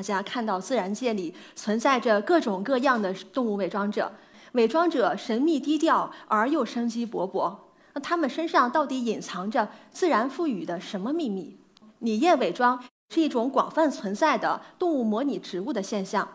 [0.00, 4.10] 大家看到自然界里存在着各种各样的动物伪装者，
[4.52, 7.54] 伪装者神秘低调而又生机勃勃。
[7.92, 11.58] 那他们身上到底隐藏着自然赋予的什么秘密？
[11.98, 16.26] 拟业伪装是一种广泛存在的动物模拟植物的现象。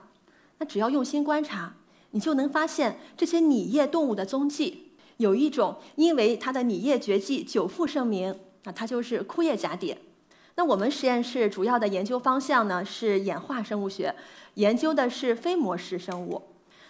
[0.59, 1.73] 那只要用心观察，
[2.11, 4.91] 你就能发现这些拟业动物的踪迹。
[5.17, 9.97] 有一种因为它的拟业绝技久负盛名，那它就是枯叶蛱蝶。
[10.55, 14.15] 那我们实验室主要的研究方向呢是演化生物学，
[14.53, 16.41] 研究的是非模式生物。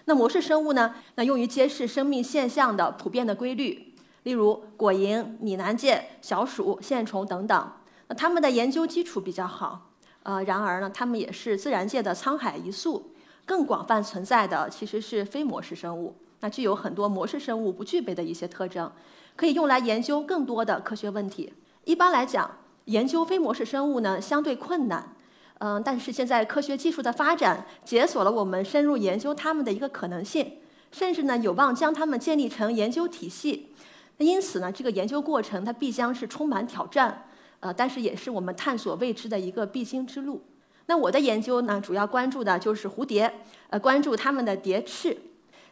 [0.05, 7.71] 那模式生物呢，那用于揭示生命现象的普遍的规律，例如果蝇、拟南芥、小鼠、线虫等等。
[8.07, 9.89] 那它们的研究基础比较好，
[10.21, 13.11] 呃，然而呢，它们也是自然界的沧海一粟。
[13.47, 18.91] 更广泛存在的其实是非模式生物，那具有很多模式生物不具备的一些特征，
[19.35, 21.53] 可以用来研究更多的科学问题。
[21.83, 25.15] 一般来讲，研究非模式生物呢相对困难，
[25.59, 30.59] 嗯，但是现在科学技术的发展解锁了我们深入研究它们的一个可能性，
[30.91, 33.73] 甚至呢有望将它们建立成研究体系。
[34.17, 37.27] 那因此呢，这个研究过程它必将是充满挑战，
[37.59, 40.41] 呃，但是也是我们探索未知的一个必经之路。
[40.85, 45.17] 那我的研究呢，主要关注的就是蝴蝶，呃，关注它们的蝶翅。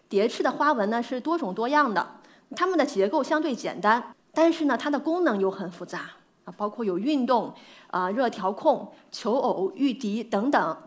[0.09, 2.19] 蝶翅的花纹呢是多种多样的，
[2.55, 6.09] 它们的结构相对简单，但是呢，它的功能又很复杂
[6.45, 7.53] 啊，包括有运动、
[7.87, 10.77] 啊热调控、求偶、御敌等等。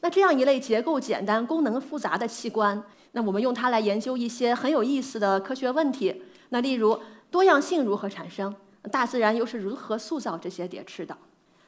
[0.00, 6.22] 那这样一类结构简单、功能复杂的器官，那我们用它来研究一些很有意思的科学问题。
[6.50, 8.54] 那例如多样性如何产生？
[8.92, 11.16] 大自然又是如何塑造这些蝶翅的？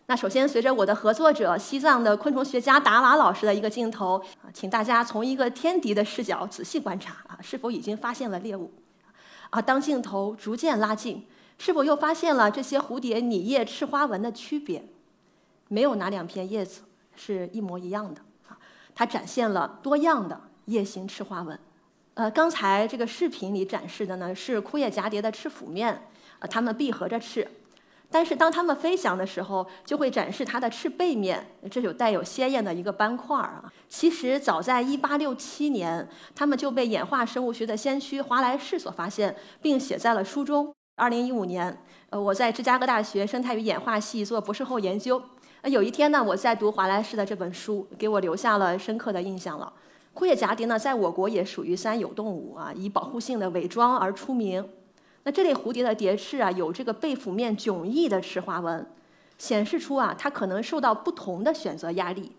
[0.07, 4.23] 那首先，随着我的合作者西藏的昆虫学家达瓦老师的一个镜头，
[4.55, 8.73] 请大家从一个天敌的视角仔细观察啊，是否已经发现了猎物？
[9.51, 11.27] 啊，当镜头逐渐拉近，
[11.62, 14.83] 是否又发现了这些蝴蝶拟叶翅花纹的区别？
[15.69, 16.80] 没有哪两片叶子
[17.14, 18.56] 是一模一样的啊，
[18.94, 21.61] 它展现了多样的叶形翅花纹。
[22.14, 27.47] 呃，刚才这个视频里展示的呢是枯叶蛱蝶的翅腹面，呃，它们闭合着翅。
[28.10, 33.70] 但是当它们飞翔的时候，就会展示它的翅背面，这有带有鲜艳的一个斑块儿啊。
[33.87, 40.75] 其实早在1867年，它们就被演化生物学的先驱华莱士所发现，并写在了书中。
[41.00, 41.78] 2015年，
[42.11, 45.21] 呃，我在芝加哥大学生态与演化系做博士后研究。
[45.62, 49.72] 呃，有一天呢，我在读华莱士的这本书，给我留下了深刻的印象了。
[50.12, 54.62] 枯叶蛱蝶呢，在我国也属于三有动物啊，以保护性的伪装而出名。
[55.22, 58.87] 那这类蝴蝶的蝶翅啊，有这个背腹面迥异的翅花纹，
[59.38, 62.32] 显示出啊，它可能受到不同的选择压力。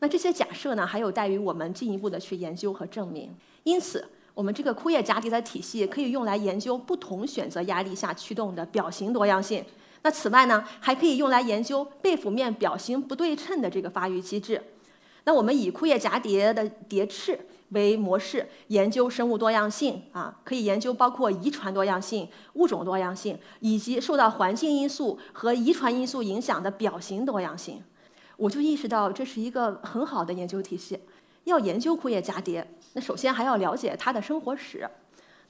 [0.00, 3.32] 那这些假设呢，还有待于我们进一步的去研究和证明。
[3.62, 4.08] 因此，
[4.40, 9.62] 我们这个枯叶蛱蝶的体系可以用来研究不同选择压力下驱动的表型多样性。
[10.00, 14.58] 那此外呢，还可以用来研究背腹面表型不对称的这个发育机制。
[15.24, 17.38] 那我们以枯叶蛱蝶的蝶翅。
[17.72, 27.80] 为模式研究生物多样性啊，可以研究包括遗传多样性、物种多样性，以及受到环境因素和遗传因素影响的表型多样性。
[28.36, 30.98] 我就意识到这是一个很好的研究体系。
[31.44, 34.88] 要研究枯叶蛱蝶，那首先还要了解它的生活史。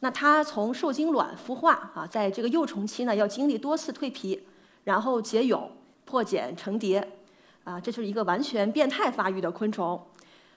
[0.00, 4.46] 那它从受精卵孵化啊，在这个幼虫期呢，要经历多次蜕皮，
[4.84, 5.70] 然后结蛹、
[6.04, 7.06] 破茧成蝶，
[7.64, 10.00] 啊，这就是一个完全变态发育的昆虫。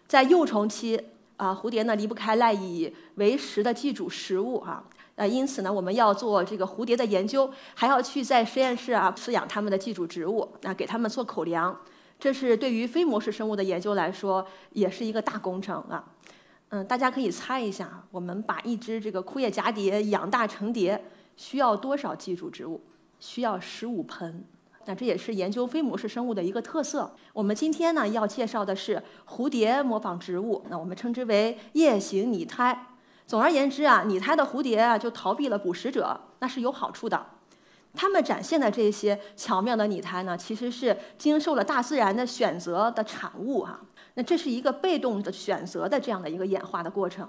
[0.07, 0.99] 在幼虫期。
[1.35, 4.81] 啊，蝴蝶呢离不开赖以为食的寄主食物啊，
[5.15, 11.75] 呃，因此呢，我们要做这个蝴蝶的研究，还要去在实验室啊饲养它们的寄主植物，啊，给它们做口粮，
[12.19, 16.03] 这是对于非模式生物的研究来说，也是一个大工程啊。
[16.69, 21.03] 嗯，大家可以猜一下，我们把一只这个枯叶蛱蝶养大成蝶，
[21.35, 22.81] 需要多少寄主植物？
[23.19, 24.43] 需要十五盆。
[24.85, 27.15] 那这也是研究非模式生物的一个特色。
[27.31, 32.87] 我们今天呢要介绍的是蝴蝶模仿植物，那我们称之为夜行拟态。
[33.25, 37.25] 总而言之啊，拟态的蝴蝶啊就逃避了捕食者，那是有好处的。
[37.93, 43.79] 它们展现的这些巧妙的拟态呢，其实是经受了大自然的选择的产物哈。
[44.15, 47.27] 那这是一个被动的选择的这样的一个演化的过程。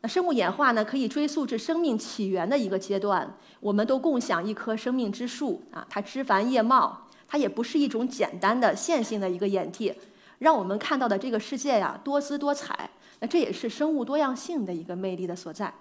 [0.00, 3.36] 那生物演化呢，可以追溯至生命起源的一个阶段。
[3.60, 9.94] 我们都共享一棵生命之树啊，它枝繁叶茂，它也不是一种简单的线性的一个演替，
[10.38, 12.90] 让我们看到的这个世界呀多姿多彩。
[13.20, 15.72] 那这也是生物多样性的一个魅力的所在。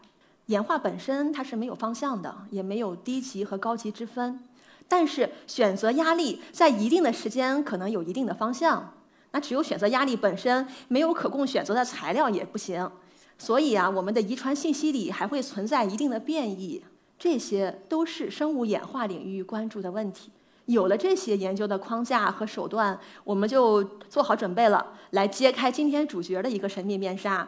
[0.48, 4.40] 演化本身它是没有方向的，也没有低级和高级之分。
[4.88, 8.94] 但是选择压力在一定的时间可能有一定的方向。
[9.32, 12.92] 那只有选择压力本身，没有可供选择的材料也不行。
[13.38, 16.84] 所以啊，我们的遗传信息里还会存在一定的变异，
[17.18, 20.32] 这些都是生物演化领域关注的问题。
[20.66, 27.48] 有了这些研究的框架和手段，我们就做好准备了，来揭开今天主角的一个神秘面纱。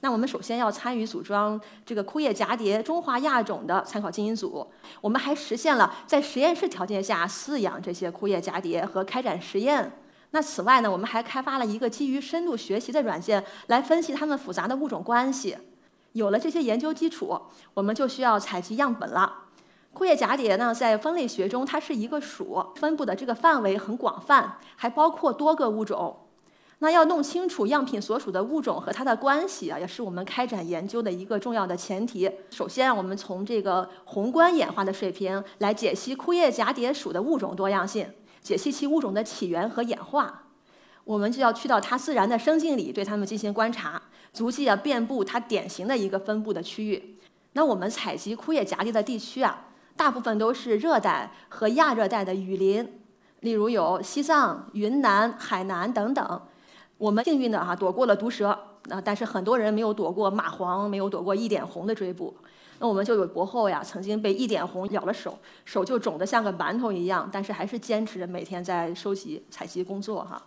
[0.00, 4.66] 那我们首先要参与组装这个枯叶蛱蝶中华亚种的参考基因组，
[5.00, 9.92] 我们还实现了在实验室条件下饲养这些枯叶蛱蝶和开展实验。
[10.32, 15.56] 那此外呢，我们还开发了一个基于深度学习的软件，来分析它们复杂的物种关系。
[16.12, 17.40] 有了这些研究基础，
[17.74, 19.44] 我们就需要采集样本了。
[19.92, 26.25] 枯叶蛱蝶呢，在分类学中，它是一个属，分布的这个范围很广泛，还包括多个物种。
[26.78, 32.30] 那要弄清楚样品所属的物种和它的关系啊，也是我们开展研究的一个重要的前提。
[32.50, 38.06] 首先，我们从这个宏观演化的水平来解析枯叶蛱蝶属的物种多样性，
[38.42, 40.42] 解析其物种的起源和演化。
[41.04, 44.02] 我们就要去到它自然的生境里，对它们进行观察，
[44.32, 47.16] 足迹啊遍布它典型的一个分布的区域。
[47.52, 49.62] 那我们采集枯叶蛱蝶的地区啊。
[49.96, 53.00] 大部分都是热带和亚热带的雨林，
[53.40, 56.42] 例如有西藏、云南、海南等等。
[56.98, 58.48] 我们幸运的哈躲过了毒蛇，
[58.88, 62.34] 啊，但是很多人没有躲过蚂蟥，没有躲过一点红的追捕。
[62.78, 70.42] 那我们就有博后呀，曾经被一点红咬了手，手就肿得像个馒头一样，但是还是坚持每天在收集采集工作哈。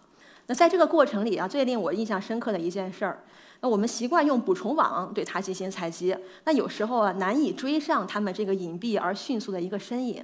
[0.48, 3.24] 那在这个过程里啊，最令我印象深刻的一件事儿。
[3.62, 6.16] 那我们习惯用捕虫网对它进行采集，
[6.46, 10.24] 那有时候啊难以追上它们这个隐蔽而迅速的一个身影。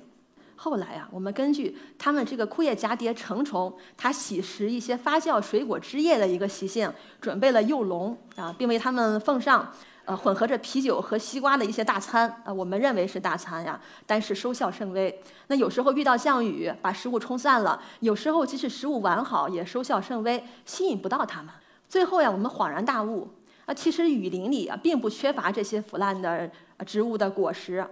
[0.55, 9.71] 后来啊，我们根据它们这个枯叶蛱蝶成虫它喜食一些发酵水果汁液的一个习性，准备了幼龙啊，并为它们奉上
[10.05, 15.21] 呃混合着啤酒和西瓜的一些大餐啊，我们认为是大餐呀，但是收效甚微。
[15.47, 21.51] 那有时候遇到降雨，把食物冲散了；有时候即使食物完好，也收效甚微，吸引不到它们。
[21.89, 23.27] 最后呀，我们恍然大悟
[23.65, 26.49] 啊，其实雨林里啊并不缺乏这些腐烂的
[26.85, 27.85] 植物的果实。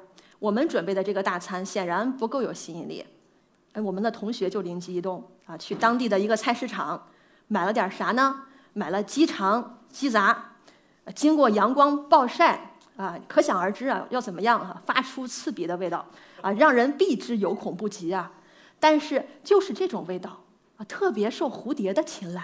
[0.43, 3.05] 我们准备的这个大餐显然不够有吸引力。
[3.71, 7.07] 哎，我们的同学就灵机一动啊，去当地的一个菜市场
[7.47, 8.41] 买了点啥呢？
[8.73, 10.55] 买了鸡肠、鸡杂，
[11.15, 14.81] 经过阳光暴晒啊，可想而知啊，要怎么样啊？
[14.85, 16.05] 发出刺鼻的味道
[16.41, 18.29] 啊，让人避之有恐不及啊。
[18.81, 20.43] 但是就是这种味道
[20.75, 22.43] 啊，特别受蝴蝶的青睐。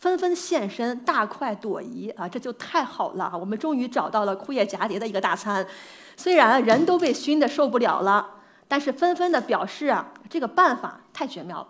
[0.00, 2.28] 纷纷现身，大快朵颐啊！
[2.28, 5.66] 这就太好了，我们终于找到了枯叶蛱蝶的一个大餐。
[6.16, 8.36] 虽然人都被熏得受不了了，
[8.68, 11.68] 但是纷纷的表示啊，这个办法太绝妙了。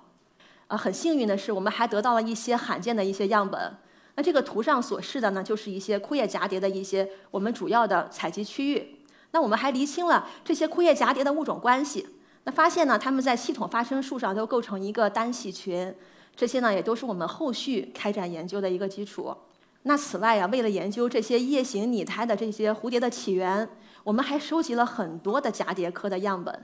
[0.66, 3.76] 啊，很幸运的是，我们还得到了一些罕见的一些样本。
[4.16, 8.96] 那这个图上所示的呢，就是一些枯叶蛱蝶的一些我们主要的采集区域。
[9.30, 12.06] 那我们还厘清了这些枯叶蛱蝶的物种关系。
[12.44, 15.94] 那发现呢，它们在系统发生树上都构成一个单系群。
[16.38, 19.36] 这些呢，也都是我们后续开展研究的一个基础。
[19.82, 23.68] 那此外呀，为了研究这些夜行拟态的这些蝴蝶的起源，
[24.04, 26.62] 我们还收集了很多的蛱蝶科的样本，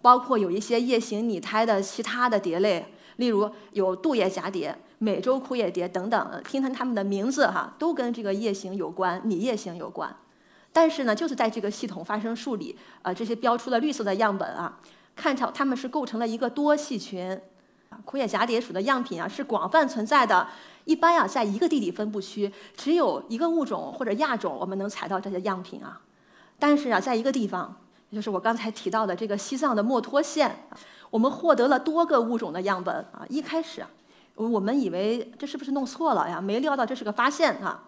[0.00, 2.86] 包括有一些夜行拟态的其他的蝶类，
[3.16, 6.42] 例如有杜叶蛱蝶、美洲枯叶蝶等等。
[6.44, 10.14] 听听它们的名字哈，都跟这个夜行有关，拟夜行有关。
[10.72, 14.78] 但是呢，就是在这个系统发生数里，呃，这些标出了绿色的样本啊，
[15.16, 17.40] 看着它们是构成了一个多系群。
[18.04, 20.48] 枯叶蛱蝶属的样品啊是广泛存在的，
[20.84, 26.00] 一般呀在一个地理分布区只有一个物种或者亚种我们能采到这些样品啊，
[26.58, 27.76] 但是啊在一个地方，
[28.12, 30.66] 就是我刚才提到的这个西藏的墨脱县，
[31.10, 33.24] 我们获得了多个物种的样本啊。
[33.28, 33.88] 一开始啊
[34.34, 36.40] 我们以为这是不是弄错了呀？
[36.40, 37.84] 没料到这是个发现啊。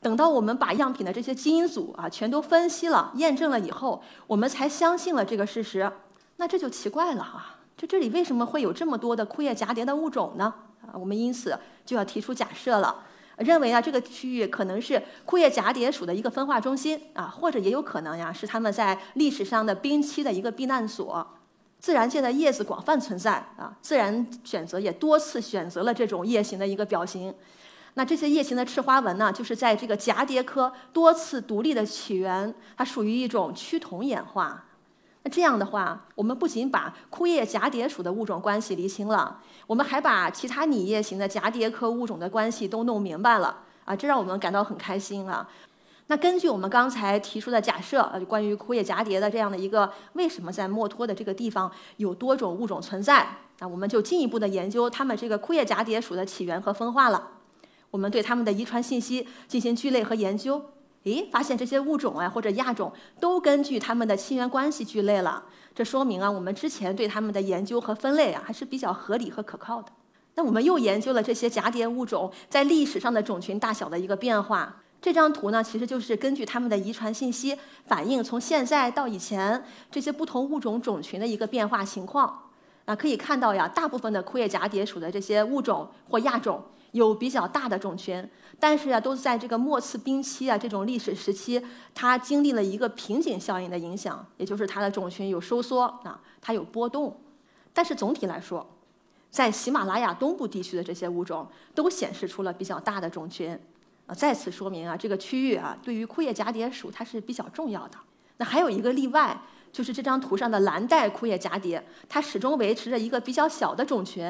[0.00, 5.90] 等到我们把样品的这些基因组啊全都分析了、验证了以后，我们才相信了这个事实。
[6.36, 7.57] 那这就奇怪了啊。
[7.78, 10.52] 就这里为什么会有这么多的枯叶蛱蝶的物种呢？
[10.84, 11.56] 啊，我们因此
[11.86, 13.04] 就要提出假设了，
[13.36, 21.24] 认为啊这个区域可能是枯叶蛱蝶属的一个分化中心啊，或者也有可能呀是它们在历史上的冰期的一个避难所。
[21.78, 27.32] 自然界的叶子广泛存在啊，自然选择也多次选择了这种叶形的一个表型。
[27.94, 34.64] 那这些叶形的赤花纹呢，就是在这个蛱蝶科多次独立的起源，它属于一种趋同演化。
[35.28, 43.94] 这样的话，我们不仅把枯叶蛱蝶属的物种关系厘清了，我们还把其他拟叶型的蛱蝶科物种的关系都弄明白了啊！
[43.94, 45.48] 这让我们感到很开心啊。
[46.06, 57.28] 那根据我们刚才提出的假设，呃，关于枯叶蛱蝶的这样的一个为什么在墨脱的这个地方有多种物种存在，那我们就进一步的研究它们这个枯叶蛱蝶属的起源和分化了。
[57.90, 60.62] 我们对它们的遗传信息进行聚类和研究。
[61.14, 65.42] 诶，发现这些物种啊或者亚种都根据它们的亲缘关系聚类了，
[65.74, 69.90] 这说明啊我们之前对它们的研究和分类啊还是比较合理和可靠的。
[70.34, 74.82] 那我们又研究了这些蛱蝶物种在历史上的种群大小的一个变化。
[75.00, 82.42] 这张图呢其实就是根据它们的遗传信息反映从现在到以前这些不同物种种群的一个变化情况。
[82.84, 88.28] 啊，可以看到呀，大部分的枯叶蛱蝶属的这些物种或亚种有比较大的种群，
[88.58, 91.62] 但是啊，都是在这个末次冰期啊这种历史时期，
[91.94, 97.20] 它经历了一个瓶颈效应的影响，也就是它的种群有收缩啊，它有波动。
[97.72, 98.66] 但是总体来说，
[99.30, 103.58] 在喜马拉雅东部地区的这些物种都显示出了比较大的种群，
[104.06, 107.98] 啊，再次说明啊，这个区域啊，对于枯叶蛱蝶属它是比较重要的。
[108.38, 109.40] 那还有一个例外。
[109.70, 114.26] 就是这张图上的蓝带枯叶蛱蝶，它始终维持着一个比较小的种群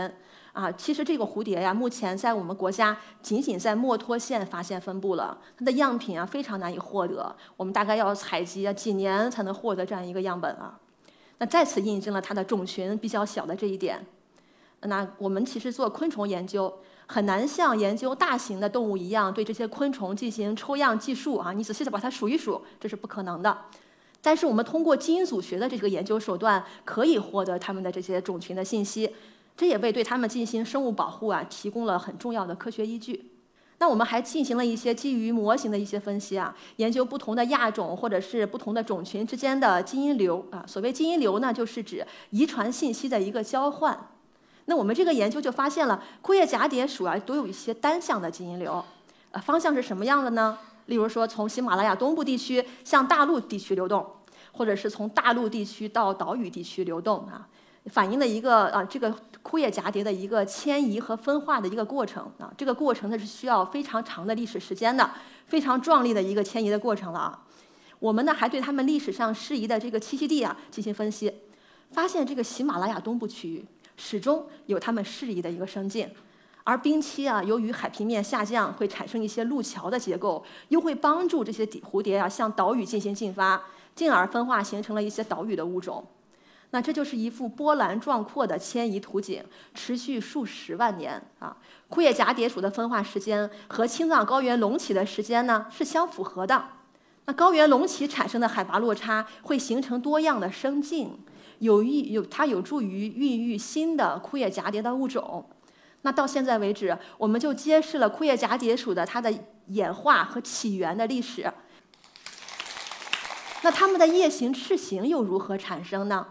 [0.53, 0.71] 啊。
[0.73, 10.79] 其实这个蝴蝶呀，目前在我们国家仅仅在墨脱县发现分布了，它的样品啊非常难以获得，我们大概要采集啊几年才能获得这样一个样本啊。
[11.39, 14.05] 那再次印证了它的种群比较小的这一点。
[14.83, 16.73] 那我们其实做昆虫研究，
[17.07, 23.57] 很难像研究大型的动物一样，对这些昆虫进行抽样计数啊，你仔细的把它数一数，这是不可能的。
[24.23, 29.13] 但是我们通过基因组学的这个研究手段，可以获得它们的这些种群的信息，
[29.59, 33.33] 这也为对它们进行生物保护啊提供了很重要的科学依据。
[33.81, 40.65] 那我们还进行了一些基于模型的一些分析啊，研究不同的亚种或者是不同的种群之间的基因流啊。
[40.65, 44.09] 所谓基因流呢，就是指遗传信息的一个交换。
[44.67, 48.85] 那我们这个研究就发现了，枯叶蛱蝶属啊都有一些单向的基因流，
[49.33, 50.57] 呃，方向是什么样的呢？
[50.87, 54.05] 例如说，从喜马拉雅东部地区向大陆地区流动，
[54.53, 57.47] 或者是从大陆地区到岛屿地区流动啊，
[57.91, 62.53] 反映了一个啊这个枯叶蛱蝶的一个迁移和分化的一个过程啊。
[62.57, 65.11] 这个过程呢是需要非常长的历史时间的，
[65.47, 67.45] 非常壮丽的一个迁移的过程了啊。
[67.99, 71.33] 我们呢还对他们历史上适宜的这个栖息地啊进行分析，
[71.91, 73.65] 发现这个喜马拉雅东部区域
[73.97, 76.09] 始终有它们适宜的一个生境。
[76.65, 83.63] 而冰期啊，由于海平面下降，会产生一些路桥的结构，又会帮助这些蝴蝶啊向岛屿进行进发，
[83.95, 86.07] 进而分化形成了一些岛屿的物种。
[86.71, 89.43] 那这就是一幅波澜壮阔的迁移图景，
[89.75, 91.57] 持续数十万年啊。
[91.89, 96.63] 枯叶蛱蝶属的分化时间和青藏高原隆起的时间呢是相符合的。
[97.25, 101.19] 那高原隆起产生的海拔落差会形成多样的生境，
[101.61, 105.49] 有益有它有助于孕育新的枯叶蛱蝶的物种。
[106.03, 109.33] 那到现在为止，我们就揭示了枯叶蛱蝶属的它的
[109.69, 111.51] 演化和起源的历史。
[113.63, 116.27] 那它们的夜行翅形又如何产生呢？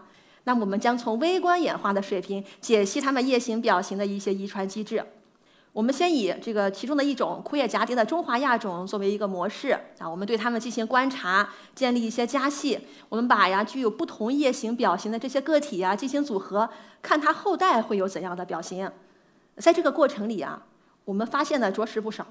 [0.48, 5.04] 那我们将从微观演化的水平解析它们夜行表型的一些遗传机制。
[5.74, 12.80] 我们先以这个其中的一种枯叶蛱蝶的中华亚种作为一个模式啊，我们对它们进行观察，建立一些家系。
[13.10, 16.70] 我们把呀具有不同夜行表型的这些个体呀进行组合，
[17.02, 18.90] 看它后代会有怎样的表型。
[19.58, 20.62] 在这个过程里啊，
[21.04, 22.26] 我们发现的着实不少。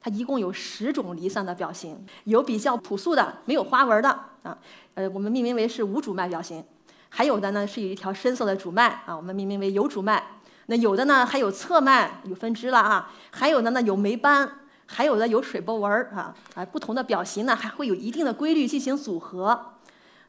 [0.00, 4.10] 它一共有十种离散的表型，有比较朴素的没有花纹的
[4.42, 4.58] 啊，
[4.94, 6.60] 呃，我们命名为是无主脉表型；
[7.08, 10.22] 还有的呢是有一条深色的主脉啊，我们命名为有主脉。
[10.66, 14.50] 那有的呢还有侧脉有分支了啊，还有的呢有霉斑，
[14.86, 19.74] 还有的有水波纹啊啊，不同的表型呢还会有一定的规律进行组合。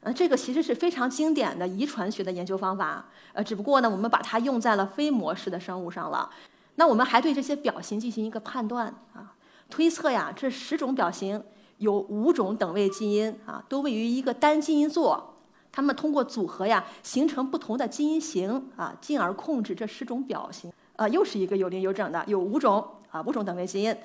[0.02, 6.30] 呃，这个其实是非常经典的遗传学的研究方法，呃，只不过呢，我们把它用在了非模式的生物上了。
[6.76, 9.36] 那我们还对这些表型进行一个判断啊，
[9.70, 11.44] 推测呀，这十种表型
[11.80, 15.39] 有五种等位基因啊，都位于一个单基因座，
[15.72, 20.72] 它们通过组合呀，形成不同的基因型啊，进而控制这十种表型。
[20.96, 23.96] 啊，又是一个有零有整的，有五种啊，五种等位基因。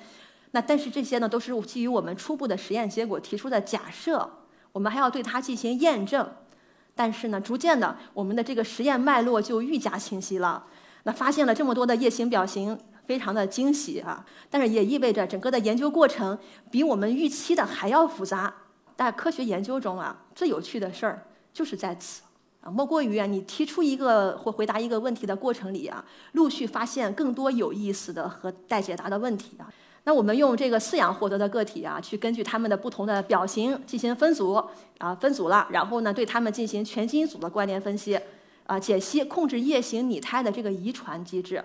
[0.51, 4.29] 那但是这些呢，都是基于我们初步的实验结果提出的假设。
[4.71, 6.29] 我们还要对它进行验证，
[6.95, 10.65] 但是呢，逐渐的，我们的这个实验脉络就愈加清晰了。
[11.03, 14.25] 那发现了这么多的夜行表型，非常的惊喜啊！
[14.49, 16.37] 但是也意味着整个的研究过程
[16.71, 18.53] 比我们预期的还要复杂。
[18.95, 22.21] 但科学研究中啊，最有趣的事儿就是在此
[22.59, 29.71] 啊，莫过于啊，你提出一个或回答一个问题的过程里啊，陆续发现更多有意思的和待解答的问题啊。
[30.03, 34.61] 那我们用这个饲养获得的个体啊，去根据它们的不同的表型进行分组
[34.97, 38.19] 啊，分组了，然后呢，对它们进行全基因组的关联分析
[38.65, 41.63] 啊，解析控制夜行拟态的这个遗传机制。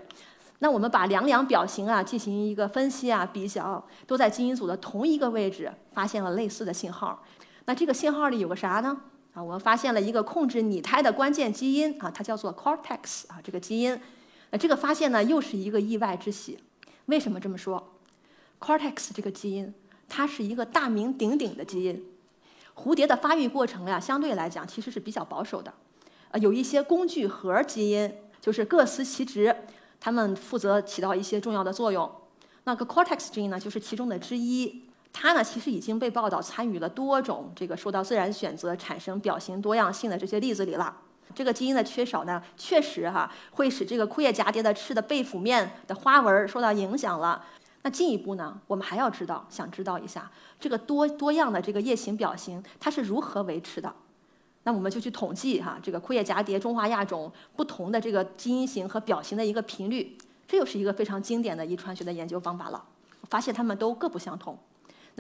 [0.61, 7.23] 那我们把两两表型啊进行一个分析啊，比较都在基因组的同一个位置，发现了类似的信号。
[7.65, 8.97] 那这个信号里有个啥呢？
[9.43, 13.99] 我们发现了一个控制拟态的关键基因啊，它叫做 cortex 啊，这个基因。
[14.51, 16.59] 那这个发现呢，又是一个意外之喜。
[17.07, 17.93] 为什么这么说
[18.61, 19.73] ？Cortex 这个基因，
[20.09, 22.05] 它是一个大名鼎鼎的基因。
[22.75, 25.73] 蝴蝶的发育过程呀，相对来讲其实是比较保守的。
[26.31, 29.55] 呃，有一些工具盒基因，就是各司其职，
[30.01, 32.11] 它们负责起到一些重要的作用。
[32.65, 34.85] 那个 Cortex 基因呢，就是其中的之一。
[35.13, 40.97] 它呢，其实已经被报道参与了多种这个受到自然选择产生表型多样性的这些例子里了。
[41.35, 47.45] 这个基因的缺少呢，确实哈会使这个枯叶蛱蝶的翅的背腹面的花纹受到影响了。
[47.83, 53.93] 那进一步呢，我们还要知道，想知道一下这个多多样的这个叶形表型它是如何维持的。
[54.65, 62.85] 那我们就去统计哈这个枯叶蛱蝶中华亚种不同的这个基因型和表型的一个频率，这又是一个非常经典的遗传学的研究方法了。
[63.29, 64.59] 发现它们都各不相同，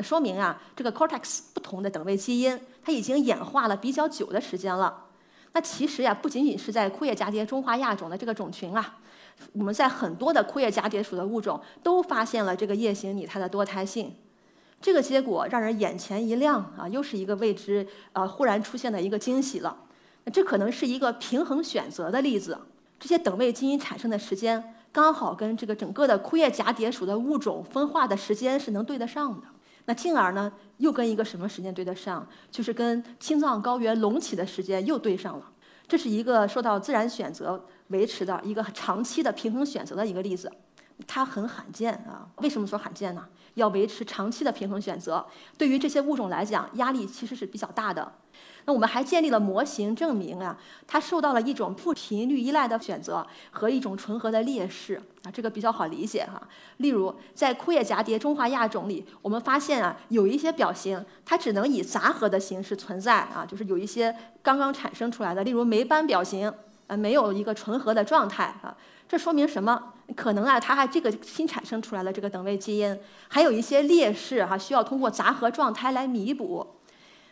[0.03, 5.07] 说明啊这个 cortex 不同的等位基因它已经演化了比较久的时间了。
[5.53, 8.99] 那其实呀不仅仅是在枯叶蛱蝶中华亚种的这个种群啊。
[9.53, 14.15] 我们在很多的枯叶蛱蝶属的物种都发现了这个夜行拟态的多胎性，
[14.83, 19.75] 这个结果让人眼前一亮啊，又是一个未知呃忽然出现的一个惊喜了。
[20.25, 22.59] 那这可能是一个平衡选择的例子，
[22.99, 29.47] 这些等位基因产生的时间刚好跟这个整个的枯叶蛱蝶属的物种分化的时间是能对得上的。
[29.85, 32.27] 那进而呢又跟一个什么时间对得上？
[32.51, 35.51] 就是跟青藏高原隆起的时间又对上了。
[35.89, 37.65] 这是一个受到自然选择。
[37.91, 40.49] 维持的一个长期的平衡选择的一个例子，
[41.07, 42.29] 它很罕见啊。
[42.37, 43.27] 为什么说罕见呢？
[43.55, 45.27] 要维持长期的平衡选择，
[45.59, 48.13] 对于这些物种来讲，压力其实是比较大的。
[48.65, 56.41] 那我们还建立了模型，证明啊，它受到了一种不频率依赖的选择和一种纯合的劣势啊，这个比较好理解哈。
[56.77, 66.53] 例如，在枯叶蛱蝶中华亚种里，我们发现啊，有一些表型它只能以杂合的形式存在啊，就是有一些刚刚产生出来的，例如霉斑表型。
[66.91, 68.77] 呃，没有一个纯合的状态啊，
[69.09, 69.81] 这说明什么？
[70.17, 76.67] 可能啊，它还这个新产生出来的这个等位基因还有一些劣势哈，需要通过杂合状态来弥补。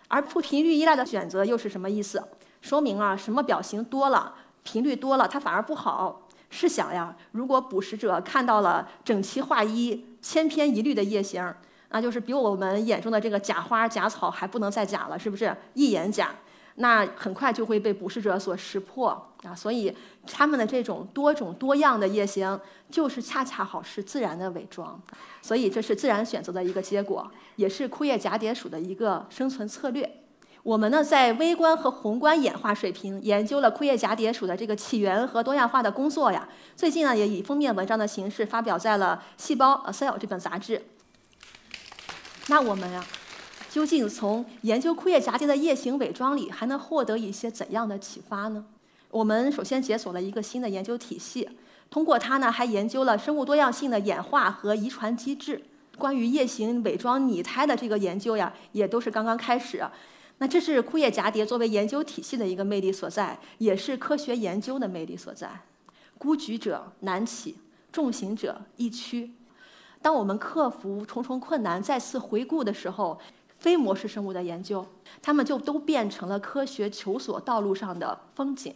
[0.06, 2.22] 而不频率依赖的选择又是什么意思？
[2.62, 6.28] 说明啊，什么表型多了，频率多了，它反而不好。
[6.50, 11.52] 试想呀，如果捕食者看到了整齐划一、千篇一律的叶形，
[11.88, 15.52] 那就是比我们眼中的这个假花假草还不能再假了，是不是？
[15.74, 16.30] 一眼假。
[16.80, 19.10] 那很快就会被捕食者所识破
[19.42, 19.92] 啊，所以
[20.28, 25.00] 它们的这种多种多样的夜行，就是恰恰好是自然的伪装，
[25.42, 30.22] 所以这是自然选择的一个结果，也是枯叶蛱蝶属的一个生存策略。
[30.62, 40.84] 我们呢，在微观和宏观演化水平研究了枯叶蛱蝶属的这个起源和多样化的工作呀，最近呢，也以封面文章的形式发表在了《细胞》《Cell》这本杂志。
[42.46, 43.04] 那我们呀。
[43.78, 48.64] 究竟从研究枯叶蛱蝶的叶形伪装里还能获得一些怎样的启发呢？
[49.08, 51.48] 我们首先解锁了一个新的研究体系，
[51.88, 55.62] 通过它呢，还研究了生物多样性的演化和遗传机制。
[55.96, 59.86] 关于叶形伪装拟态的这个研究呀，也都是刚刚开始。
[60.38, 65.48] 那这是枯叶蛱蝶作为研究体系的一个魅力所在，也是科学研究的魅力所在。
[66.18, 67.54] 孤举者难起，
[67.92, 69.30] 重行者易趋。
[70.02, 73.20] 当我们克服重重困难，再次回顾的时候。
[73.58, 74.86] 非模式生物的研究，
[75.20, 78.74] 它们就都变成了科学求索道路上的风景。